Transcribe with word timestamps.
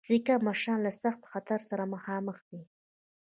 سیکه 0.07 0.35
مشران 0.47 0.79
له 0.85 0.91
سخت 1.03 1.21
خطر 1.31 1.59
سره 1.69 1.83
مخامخ 1.93 2.37
دي. 2.49 2.61